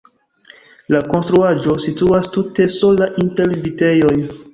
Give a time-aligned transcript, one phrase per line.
[0.93, 4.17] La konstruaĵo situas tute sola inter vitejoj.